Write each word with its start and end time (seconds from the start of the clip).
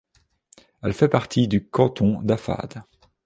Elle 0.81 0.93
fait 0.93 1.09
partie 1.09 1.47
du 1.47 1.69
canton 1.69 2.23
d'Afade. 2.23 2.81